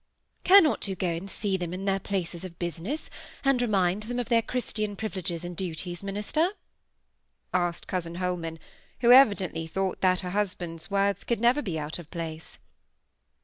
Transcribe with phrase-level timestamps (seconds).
[0.43, 3.07] "Cannot you go and see them in their places of business,
[3.43, 6.53] and remind them of their Christian privileges and duties, minister?"
[7.53, 8.57] asked cousin Holman,
[9.01, 12.57] who evidently thought that her husband's words could never be out of place.